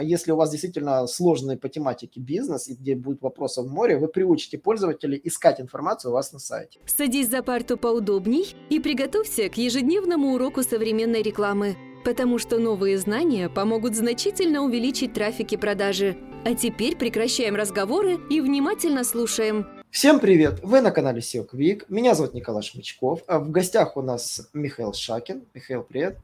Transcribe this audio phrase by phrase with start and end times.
[0.00, 4.06] Если у вас действительно сложный по тематике бизнес, и где будет вопросов в море, вы
[4.06, 6.78] приучите пользователей искать информацию у вас на сайте.
[6.86, 13.48] Садись за парту поудобней и приготовься к ежедневному уроку современной рекламы, потому что новые знания
[13.48, 16.16] помогут значительно увеличить трафик и продажи.
[16.44, 19.66] А теперь прекращаем разговоры и внимательно слушаем.
[19.90, 20.60] Всем привет!
[20.62, 21.86] Вы на канале SEO Quick.
[21.88, 23.24] Меня зовут Николай Шмычков.
[23.26, 25.44] А в гостях у нас Михаил Шакин.
[25.54, 26.18] Михаил, привет.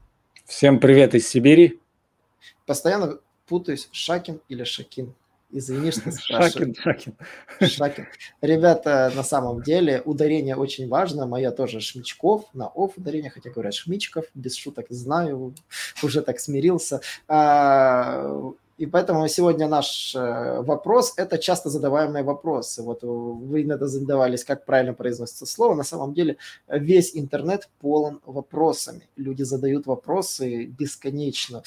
[0.45, 1.81] Всем привет из Сибири.
[2.65, 5.13] Постоянно путаюсь, Шакин или Шакин.
[5.51, 6.75] Извини, что спрашиваю.
[6.75, 7.15] Шакин,
[7.59, 7.69] Шакин.
[7.69, 8.07] Шакин.
[8.41, 11.27] Ребята, на самом деле ударение очень важно.
[11.27, 15.53] Моя тоже Шмичков, на оф ударение, хотя говорят Шмичков, без шуток знаю,
[16.03, 17.01] уже так смирился.
[17.27, 22.83] А, и поэтому сегодня наш э, вопрос– это часто задаваемые вопросы.
[22.83, 25.75] Вот вы иногда задавались, как правильно произносится слово.
[25.75, 26.35] На самом деле
[26.67, 29.07] весь интернет полон вопросами.
[29.15, 31.63] Люди задают вопросы бесконечно.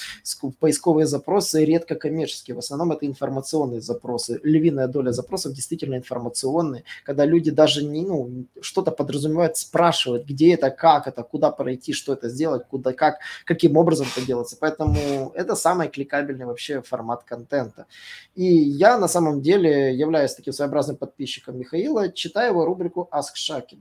[0.60, 2.54] Поисковые запросы редко коммерческие.
[2.54, 4.38] В основном это информационные запросы.
[4.42, 10.70] Львиная доля запросов действительно информационные, когда люди даже не, ну, что-то подразумевают, спрашивают, где это,
[10.70, 14.58] как это, куда пройти, что это сделать, куда, как, каким образом это делается.
[14.60, 17.86] Поэтому это самый кликабельный вообще формат формат контента.
[18.34, 23.78] И я на самом деле являюсь таким своеобразным подписчиком Михаила, читаю его рубрику Ask Shakin.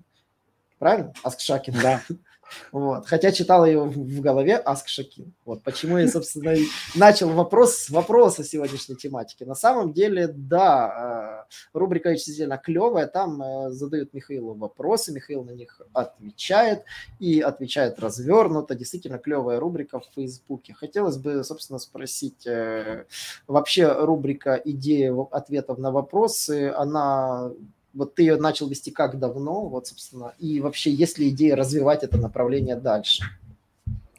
[0.79, 1.13] Правильно?
[1.25, 1.81] Shakin.
[1.81, 2.01] Да.
[2.71, 3.07] Вот.
[3.07, 5.33] Хотя читал ее в голове Аск Шакин.
[5.45, 9.43] Вот почему я, собственно, и начал вопрос с вопроса сегодняшней тематики.
[9.43, 13.07] На самом деле, да, э, рубрика сильно клевая.
[13.07, 16.83] Там э, задают Михаилу вопросы, Михаил на них отвечает
[17.19, 18.75] и отвечает развернуто.
[18.75, 20.73] Действительно клевая рубрика в Фейсбуке.
[20.73, 23.05] Хотелось бы, собственно, спросить, э,
[23.47, 27.51] вообще рубрика идея ответов на вопросы, она
[27.97, 32.03] вот ты ее начал вести как давно, вот, собственно, и вообще есть ли идея развивать
[32.03, 33.23] это направление дальше?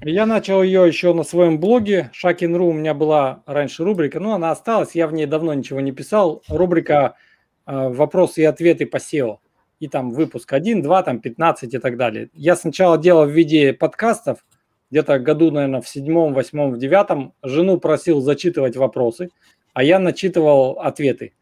[0.00, 2.68] Я начал ее еще на своем блоге Шакин.ру.
[2.68, 6.42] У меня была раньше рубрика, но она осталась, я в ней давно ничего не писал.
[6.48, 7.14] Рубрика
[7.66, 9.38] э, «Вопросы и ответы по SEO».
[9.80, 12.30] И там выпуск 1, 2, там 15 и так далее.
[12.34, 14.44] Я сначала делал в виде подкастов,
[14.90, 17.32] где-то году, наверное, в седьмом, восьмом, в девятом.
[17.42, 19.30] Жену просил зачитывать вопросы,
[19.72, 21.32] а я начитывал ответы.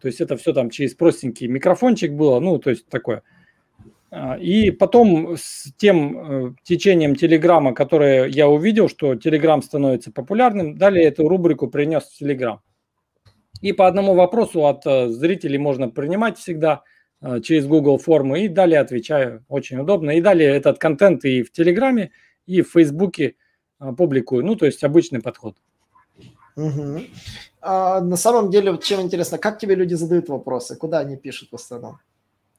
[0.00, 3.22] То есть это все там через простенький микрофончик было, ну, то есть такое.
[4.10, 10.76] А, и потом с тем э, течением Телеграма, которое я увидел, что Телеграм становится популярным,
[10.76, 12.60] далее эту рубрику принес в Телеграм.
[13.60, 16.82] И по одному вопросу от э, зрителей можно принимать всегда
[17.20, 19.44] э, через Google формы, и далее отвечаю.
[19.48, 20.10] Очень удобно.
[20.10, 22.10] И далее этот контент и в Телеграме,
[22.46, 23.36] и в Фейсбуке
[23.96, 24.44] публикую.
[24.44, 25.56] Ну, то есть обычный подход.
[26.60, 27.00] Угу.
[27.62, 30.76] А, на самом деле, чем интересно, как тебе люди задают вопросы?
[30.76, 31.98] Куда они пишут в основном?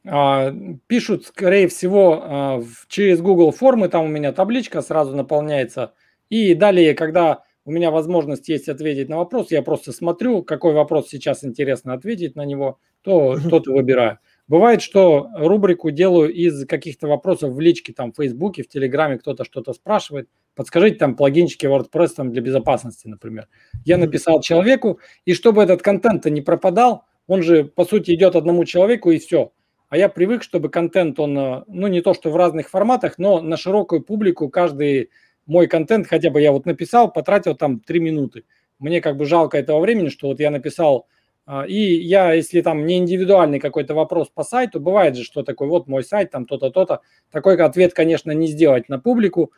[0.05, 0.53] А,
[0.87, 5.93] пишут, скорее всего, а, через Google формы, там у меня табличка сразу наполняется.
[6.29, 11.09] И далее, когда у меня возможность есть ответить на вопрос, я просто смотрю, какой вопрос
[11.09, 14.19] сейчас интересно ответить на него, то тот и выбираю.
[14.47, 19.45] Бывает, что рубрику делаю из каких-то вопросов в личке, там, в Фейсбуке, в Телеграме кто-то
[19.45, 20.27] что-то спрашивает.
[20.55, 23.47] Подскажите там плагинчики WordPress там, для безопасности, например.
[23.85, 28.65] Я написал человеку, и чтобы этот контент не пропадал, он же, по сути, идет одному
[28.65, 29.53] человеку и все.
[29.89, 33.41] А я привык, чтобы контент, он, э, ну, не то, что в разных форматах, но
[33.41, 35.09] на широкую публику каждый
[35.45, 38.45] мой контент, хотя бы я вот написал, потратил там 3 минуты.
[38.79, 41.07] Мне как бы жалко этого времени, что вот я написал,
[41.45, 45.67] а, и я, если там не индивидуальный какой-то вопрос по сайту, бывает же, что такой,
[45.67, 49.51] вот мой сайт, там то-то, то-то, такой ответ, конечно, не сделать на публику,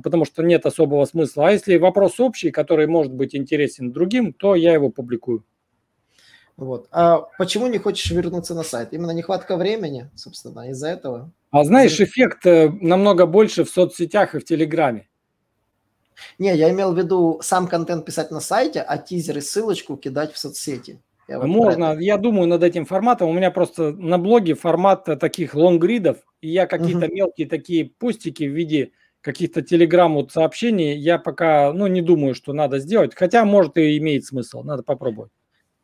[0.00, 1.48] потому что нет особого смысла.
[1.48, 5.44] А если вопрос общий, который может быть интересен другим, то я его публикую.
[6.56, 6.88] Вот.
[6.90, 8.92] А почему не хочешь вернуться на сайт?
[8.92, 11.30] Именно нехватка времени, собственно, из-за этого?
[11.50, 15.08] А знаешь, эффект э, намного больше в соцсетях и в Телеграме.
[16.38, 20.32] Не, я имел в виду сам контент писать на сайте, а тизер и ссылочку кидать
[20.32, 21.02] в соцсети.
[21.28, 23.28] Я вот Можно, я думаю над этим форматом.
[23.28, 27.14] У меня просто на блоге формат таких лонгридов, и я какие-то угу.
[27.14, 28.92] мелкие такие пустики в виде
[29.26, 33.14] каких-то телеграмм сообщений я пока, ну, не думаю, что надо сделать.
[33.14, 34.62] Хотя, может, и имеет смысл.
[34.62, 35.32] Надо попробовать.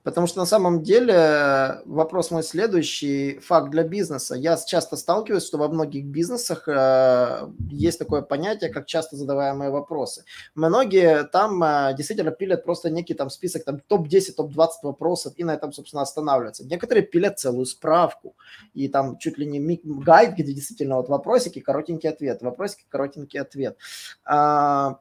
[0.03, 4.35] Потому что на самом деле э, вопрос мой следующий, факт для бизнеса.
[4.35, 10.25] Я часто сталкиваюсь, что во многих бизнесах э, есть такое понятие, как часто задаваемые вопросы.
[10.57, 15.55] Многие там э, действительно пилят просто некий там список, там топ-10, топ-20 вопросов и на
[15.55, 16.65] этом, собственно, останавливаются.
[16.65, 18.35] Некоторые пилят целую справку
[18.75, 23.77] и там чуть ли не гайд, где действительно вот вопросики, коротенький ответ, вопросики, коротенький ответ.
[24.25, 24.99] А,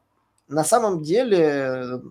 [0.47, 2.01] на самом деле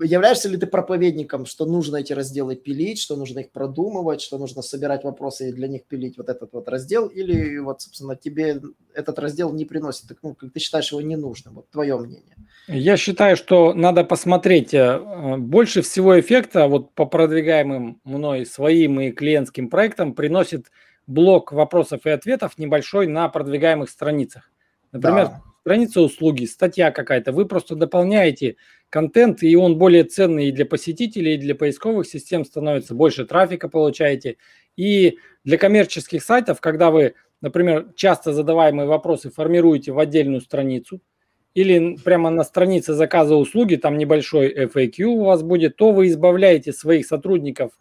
[0.00, 4.62] являешься ли ты проповедником, что нужно эти разделы пилить, что нужно их продумывать, что нужно
[4.62, 8.60] собирать вопросы и для них пилить вот этот вот раздел, или вот, собственно, тебе
[8.94, 12.36] этот раздел не приносит, ну, ты считаешь его ненужным, вот твое мнение?
[12.68, 19.10] Я считаю, что надо посмотреть э, больше всего эффекта вот по продвигаемым мной своим и
[19.10, 20.66] клиентским проектам приносит
[21.06, 24.50] блок вопросов и ответов небольшой на продвигаемых страницах.
[24.92, 25.42] Например, да.
[25.68, 27.30] Страница услуги, статья какая-то.
[27.30, 28.56] Вы просто дополняете
[28.88, 33.68] контент, и он более ценный и для посетителей, и для поисковых систем становится, больше трафика
[33.68, 34.38] получаете.
[34.78, 41.02] И для коммерческих сайтов, когда вы, например, часто задаваемые вопросы формируете в отдельную страницу,
[41.52, 46.72] или прямо на странице заказа услуги, там небольшой FAQ у вас будет, то вы избавляете
[46.72, 47.72] своих сотрудников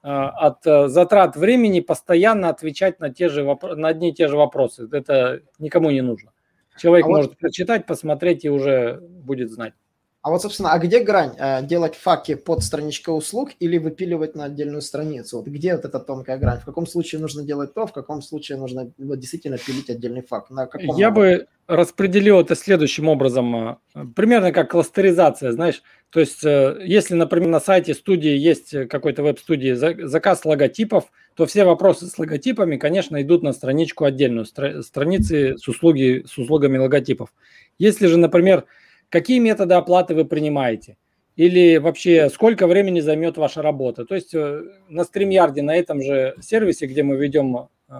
[0.00, 4.36] а, от э, затрат времени постоянно отвечать на, те же, на одни и те же
[4.36, 4.88] вопросы.
[4.92, 6.30] Это никому не нужно.
[6.76, 7.38] Человек а может вот...
[7.38, 9.74] прочитать, посмотреть и уже будет знать.
[10.22, 11.32] А вот, собственно, а где грань?
[11.36, 15.38] Э, делать факи под страничкой услуг или выпиливать на отдельную страницу?
[15.38, 16.60] Вот где вот эта тонкая грань?
[16.60, 20.48] В каком случае нужно делать то, в каком случае нужно вот, действительно пилить отдельный фак?
[20.50, 23.56] На каком Я бы распределил это следующим образом.
[23.56, 23.76] Э,
[24.14, 25.82] примерно как кластеризация, знаешь.
[26.10, 31.64] То есть, э, если, например, на сайте студии есть какой-то веб-студии заказ логотипов, то все
[31.64, 37.32] вопросы с логотипами, конечно, идут на страничку отдельную, страницы с, услуги, с услугами логотипов.
[37.78, 38.66] Если же, например,
[39.12, 40.96] какие методы оплаты вы принимаете,
[41.36, 44.04] или вообще сколько времени займет ваша работа.
[44.06, 47.94] То есть э, на StreamYard, на этом же сервисе, где мы ведем э,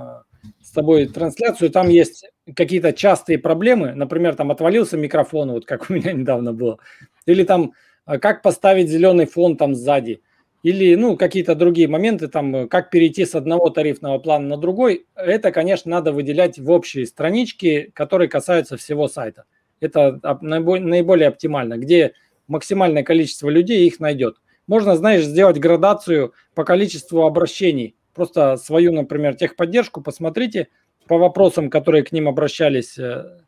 [0.63, 2.25] с тобой трансляцию, там есть
[2.57, 6.79] какие-то частые проблемы, например, там отвалился микрофон, вот как у меня недавно было,
[7.27, 7.75] или там
[8.07, 10.23] э, как поставить зеленый фон там сзади,
[10.63, 15.53] или ну какие-то другие моменты, там как перейти с одного тарифного плана на другой, это,
[15.53, 19.45] конечно, надо выделять в общие странички, которые касаются всего сайта
[19.83, 22.13] это наиболее оптимально, где
[22.47, 24.37] максимальное количество людей их найдет.
[24.67, 27.97] Можно, знаешь, сделать градацию по количеству обращений.
[28.15, 30.69] Просто свою, например, техподдержку посмотрите
[31.09, 32.97] по вопросам, которые к ним обращались.
[32.99, 33.41] Э,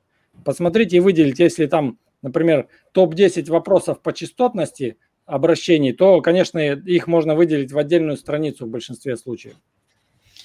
[0.44, 4.96] посмотрите и выделите, если там, например, топ-10 вопросов по частотности
[5.26, 9.54] обращений, то, конечно, их можно выделить в отдельную страницу в большинстве случаев.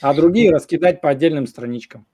[0.02, 2.06] А другие раскидать по отдельным страничкам.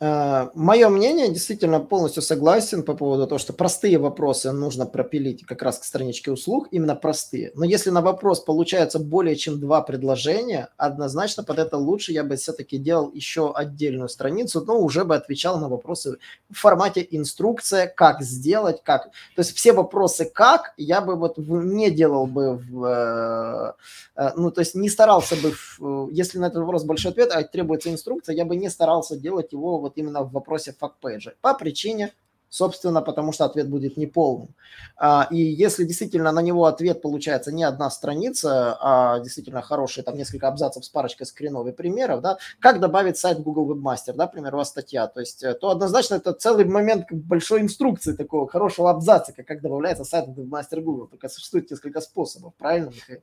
[0.00, 5.62] Э, Мое мнение, действительно полностью согласен по поводу того, что простые вопросы нужно пропилить как
[5.62, 7.52] раз к страничке услуг, именно простые.
[7.54, 12.36] Но если на вопрос получается более чем два предложения, однозначно под это лучше я бы
[12.36, 16.18] все-таки делал еще отдельную страницу, но уже бы отвечал на вопросы
[16.50, 19.04] в формате инструкция, как сделать, как.
[19.36, 23.72] То есть все вопросы как я бы вот не делал бы в, э,
[24.16, 27.90] э, ну то есть не старался бы, если на этот вопрос большой ответ, а требуется
[27.90, 31.32] инструкция, я бы не старался делать его вот именно в вопросе факт-пейджа.
[31.40, 32.12] По причине,
[32.48, 34.54] собственно, потому что ответ будет неполным.
[34.96, 40.16] А, и если действительно на него ответ получается не одна страница, а действительно хорошие там
[40.16, 44.54] несколько абзацев с парочкой скринов и примеров, да, как добавить сайт Google Webmaster, да, например,
[44.54, 48.90] у вас статья, то есть, э, то однозначно это целый момент большой инструкции такого хорошего
[48.90, 53.20] абзаца, как, как добавляется сайт Webmaster Google, только существует несколько способов, правильно, Михаил?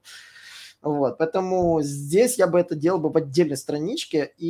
[0.81, 4.33] Вот, поэтому здесь я бы это делал бы в отдельной страничке.
[4.37, 4.47] И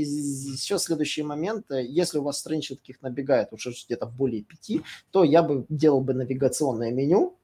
[0.00, 5.42] еще следующий момент, если у вас страничек таких набегает уже где-то более пяти, то я
[5.42, 7.36] бы делал бы навигационное меню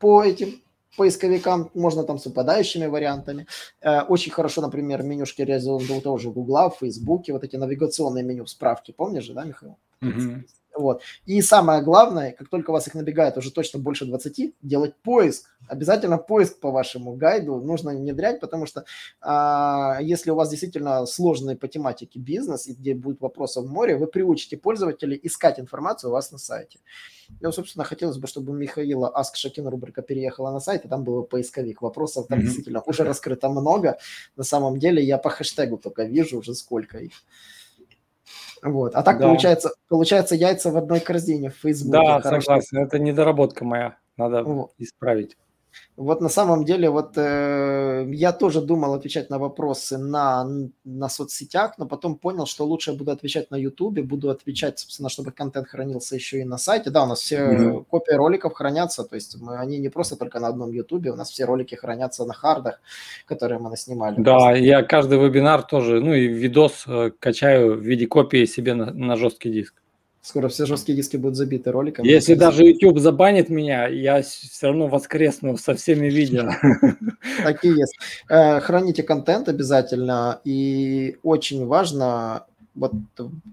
[0.00, 0.60] по этим
[0.96, 3.46] поисковикам, можно там с выпадающими вариантами.
[3.80, 8.44] Э, очень хорошо, например, менюшки реализованы тоже в Гугла, в Фейсбуке, вот эти навигационные меню
[8.44, 9.76] в справке, помнишь же, да, Михаил?
[10.02, 10.42] Mm-hmm.
[10.74, 11.02] Вот.
[11.24, 15.46] И самое главное, как только у вас их набегает уже точно больше 20, делать поиск.
[15.68, 18.84] Обязательно поиск по вашему гайду нужно внедрять, потому что
[19.20, 23.96] а, если у вас действительно сложный по тематике бизнес, и где будет вопросов в море,
[23.96, 26.80] вы приучите пользователей искать информацию у вас на сайте.
[27.40, 31.22] Я, собственно, хотелось бы, чтобы Михаила Ask Шакин рубрика переехала на сайт, и там был
[31.22, 31.82] поисковик.
[31.82, 32.42] Вопросов там mm-hmm.
[32.42, 33.98] действительно уже раскрыто много.
[34.36, 37.12] На самом деле я по хэштегу только вижу уже сколько их.
[38.64, 38.94] Вот.
[38.94, 39.26] А так да.
[39.26, 41.98] получается, получается яйца в одной корзине в Фейсбуке.
[41.98, 42.46] Да, Хорошо.
[42.46, 42.78] согласен.
[42.78, 43.98] Это недоработка моя.
[44.16, 44.72] Надо вот.
[44.78, 45.36] исправить.
[45.96, 50.44] Вот на самом деле, вот э, я тоже думал отвечать на вопросы на,
[50.84, 55.08] на соцсетях, но потом понял, что лучше я буду отвечать на Ютубе, буду отвечать, собственно,
[55.08, 56.90] чтобы контент хранился еще и на сайте.
[56.90, 57.84] Да, у нас все mm-hmm.
[57.84, 61.30] копии роликов хранятся, то есть мы, они не просто только на одном Ютубе, у нас
[61.30, 62.80] все ролики хранятся на хардах,
[63.26, 64.16] которые мы наснимали.
[64.18, 64.54] Да, просто.
[64.56, 69.16] я каждый вебинар тоже, ну и видос э, качаю в виде копии себе на, на
[69.16, 69.83] жесткий диск.
[70.24, 72.08] Скоро все жесткие диски будут забиты роликами.
[72.08, 76.48] Если даже YouTube забанит меня, я все равно воскресну со всеми видео.
[77.42, 77.94] Такие есть.
[78.30, 80.40] Э, храните контент обязательно.
[80.44, 82.92] И очень важно вот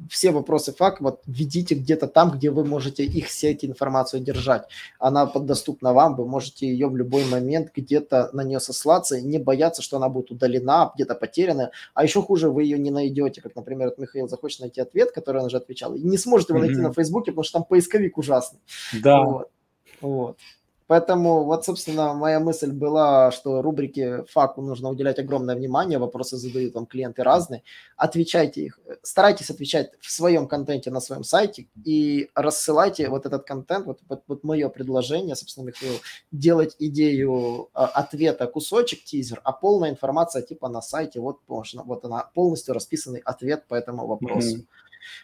[0.10, 4.64] все вопросы факт, вот введите где-то там, где вы можете их все эти информацию держать.
[5.00, 9.38] Она доступна вам, вы можете ее в любой момент где-то на нее сослаться и не
[9.38, 11.72] бояться, что она будет удалена, где-то потеряна.
[11.94, 15.42] А еще хуже, вы ее не найдете, как, например, вот Михаил захочет найти ответ, который
[15.42, 16.66] он уже отвечал, и не сможет его mm-hmm.
[16.66, 18.60] найти на Фейсбуке, потому что там поисковик ужасный.
[19.02, 19.22] Да.
[19.22, 19.50] Вот.
[20.02, 20.38] вот.
[20.92, 26.74] Поэтому вот, собственно, моя мысль была, что рубрике факу нужно уделять огромное внимание, вопросы задают
[26.74, 27.64] вам клиенты разные.
[27.96, 33.86] Отвечайте их, старайтесь отвечать в своем контенте на своем сайте и рассылайте вот этот контент,
[33.86, 35.94] вот, вот, вот мое предложение, собственно, Михаил,
[36.34, 42.04] делать идею а, ответа кусочек, тизер, а полная информация типа на сайте, вот, можно, вот
[42.04, 44.58] она, полностью расписанный ответ по этому вопросу.
[44.58, 44.66] Mm-hmm.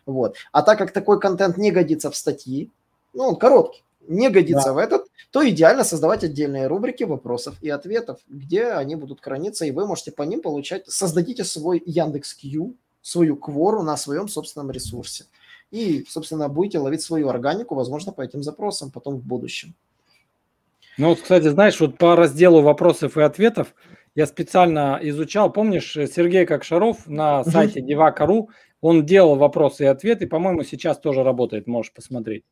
[0.06, 0.38] Вот.
[0.54, 2.72] А так как такой контент не годится в статьи,
[3.12, 4.74] ну, он короткий, не годится да.
[4.74, 5.07] в этот,
[5.38, 10.12] то идеально создавать отдельные рубрики вопросов и ответов, где они будут храниться, и вы можете
[10.12, 10.88] по ним получать.
[10.88, 15.26] Создадите свой Яндекс Кью, свою квору на своем собственном ресурсе.
[15.70, 19.76] И, собственно, будете ловить свою органику, возможно, по этим запросам потом в будущем.
[20.98, 23.76] Ну вот, кстати, знаешь, вот по разделу вопросов и ответов
[24.16, 28.48] я специально изучал, помнишь, Сергей Кокшаров на сайте Divac.ru,
[28.82, 32.44] он делал вопросы и ответы, по-моему, сейчас тоже работает, можешь посмотреть.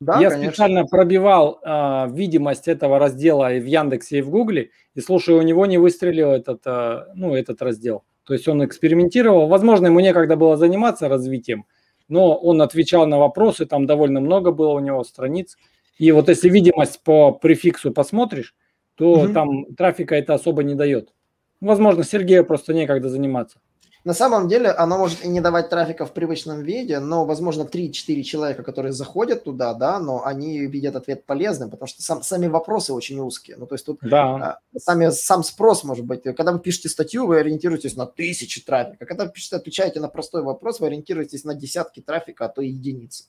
[0.00, 0.50] Да, Я конечно.
[0.50, 5.42] специально пробивал э, видимость этого раздела и в Яндексе, и в Гугле, и слушай, у
[5.42, 8.04] него не выстрелил этот, э, ну, этот раздел.
[8.24, 9.46] То есть он экспериментировал.
[9.48, 11.66] Возможно, ему некогда было заниматься развитием,
[12.08, 15.56] но он отвечал на вопросы, там довольно много было у него страниц.
[15.98, 18.54] И вот если видимость по префиксу посмотришь,
[18.96, 19.32] то угу.
[19.32, 21.12] там трафика это особо не дает.
[21.60, 23.58] Возможно, Сергею просто некогда заниматься.
[24.04, 28.22] На самом деле оно может и не давать трафика в привычном виде, но, возможно, 3-4
[28.22, 32.92] человека, которые заходят туда, да, но они видят ответ полезным, потому что сам, сами вопросы
[32.92, 33.56] очень узкие.
[33.56, 34.58] Ну, то есть тут да.
[34.74, 36.22] а, сами, сам спрос может быть.
[36.22, 39.06] Когда вы пишете статью, вы ориентируетесь на тысячи трафика.
[39.06, 42.68] Когда вы пишете, отвечаете на простой вопрос, вы ориентируетесь на десятки трафика, а то и
[42.68, 43.24] единицы.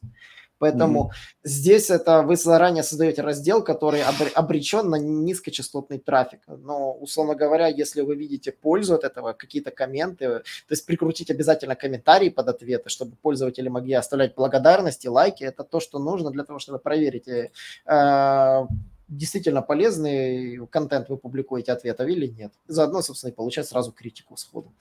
[0.57, 1.39] Поэтому mm-hmm.
[1.43, 6.41] здесь это вы заранее создаете раздел, который обречен на низкочастотный трафик.
[6.47, 11.75] Но, условно говоря, если вы видите пользу от этого, какие-то комменты, то есть прикрутить обязательно
[11.75, 16.59] комментарии под ответы, чтобы пользователи могли оставлять благодарности, лайки, это то, что нужно для того,
[16.59, 18.67] чтобы проверить, э,
[19.07, 22.53] действительно полезный контент вы публикуете ответов или нет.
[22.67, 24.73] Заодно, собственно, и получать сразу критику сходу.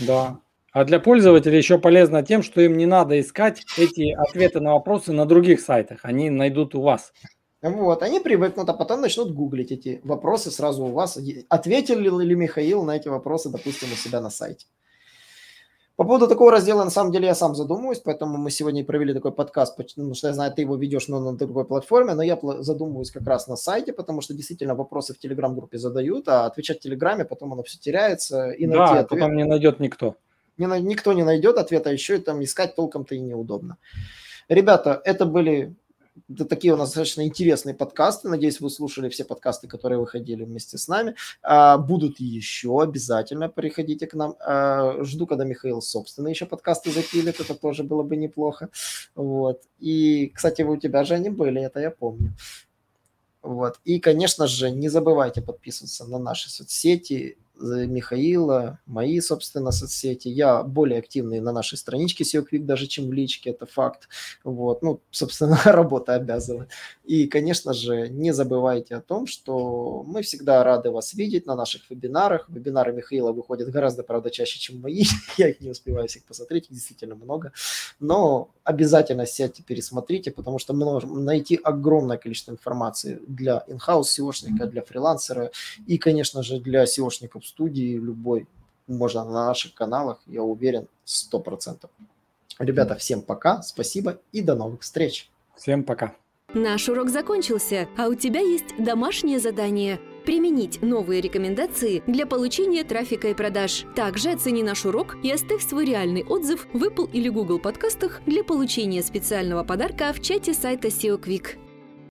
[0.00, 0.38] Да,
[0.72, 5.12] а для пользователей еще полезно тем, что им не надо искать эти ответы на вопросы
[5.12, 6.00] на других сайтах.
[6.02, 7.12] Они найдут у вас.
[7.60, 11.18] Вот, они привыкнут, а потом начнут гуглить эти вопросы сразу у вас.
[11.48, 14.66] Ответил ли Михаил на эти вопросы, допустим, у себя на сайте.
[15.94, 19.30] По поводу такого раздела, на самом деле, я сам задумываюсь, поэтому мы сегодня провели такой
[19.30, 23.10] подкаст, потому что я знаю, ты его ведешь но на другой платформе, но я задумываюсь
[23.10, 27.26] как раз на сайте, потому что действительно вопросы в Телеграм-группе задают, а отвечать в Телеграме,
[27.26, 28.50] потом оно все теряется.
[28.50, 29.08] И да, ответ...
[29.10, 30.16] потом не найдет никто
[30.58, 33.78] не, никто не найдет ответа, а еще и там искать толком-то и неудобно.
[34.48, 35.74] Ребята, это были
[36.28, 38.28] это такие у нас достаточно интересные подкасты.
[38.28, 41.14] Надеюсь, вы слушали все подкасты, которые выходили вместе с нами.
[41.42, 43.48] А, будут еще обязательно.
[43.48, 44.36] Приходите к нам.
[44.40, 47.40] А, жду, когда Михаил собственные еще подкасты запилит.
[47.40, 48.68] Это тоже было бы неплохо.
[49.14, 49.62] Вот.
[49.78, 52.34] И, кстати, вы у тебя же они были, это я помню.
[53.42, 53.80] Вот.
[53.84, 60.28] И, конечно же, не забывайте подписываться на наши соцсети, Михаила, мои, собственно, соцсети.
[60.28, 64.08] Я более активный на нашей страничке SEO Quick даже, чем в личке, это факт.
[64.44, 66.68] Вот, ну, собственно, работа обязывает.
[67.04, 71.90] И, конечно же, не забывайте о том, что мы всегда рады вас видеть на наших
[71.90, 72.48] вебинарах.
[72.48, 75.04] Вебинары Михаила выходят гораздо, правда, чаще, чем мои.
[75.38, 77.52] Я их не успеваю всех посмотреть, их действительно много.
[78.00, 84.66] Но обязательно сядьте, пересмотрите, потому что мы можем найти огромное количество информации для in-house SEOшника,
[84.66, 85.50] для фрилансера
[85.86, 88.46] и, конечно же, для SEOшников студии любой.
[88.86, 91.88] Можно на наших каналах, я уверен, 100%.
[92.58, 95.30] Ребята, всем пока, спасибо и до новых встреч.
[95.56, 96.14] Всем пока.
[96.54, 103.28] Наш урок закончился, а у тебя есть домашнее задание– применить новые рекомендации для получения трафика
[103.28, 103.84] и продаж.
[103.96, 108.44] Также оцени наш урок и оставь свой реальный отзыв в Apple или Google подкастах для
[108.44, 111.61] получения специального подарка в чате сайта SEO Quick.